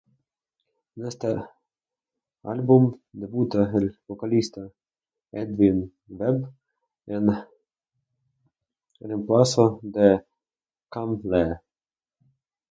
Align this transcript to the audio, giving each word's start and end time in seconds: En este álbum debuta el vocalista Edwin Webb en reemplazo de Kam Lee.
En 0.95 1.05
este 1.05 1.27
álbum 2.41 2.99
debuta 3.11 3.67
el 3.77 3.95
vocalista 4.07 4.61
Edwin 5.31 5.93
Webb 6.09 6.41
en 7.05 7.29
reemplazo 8.99 9.79
de 9.83 10.25
Kam 10.89 11.21
Lee. 11.23 11.59